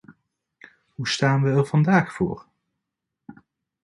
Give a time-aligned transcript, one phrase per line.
[0.93, 2.47] Hoe staan we er vandaag voor?